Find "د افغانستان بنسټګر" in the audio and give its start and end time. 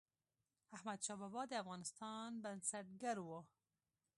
1.47-3.17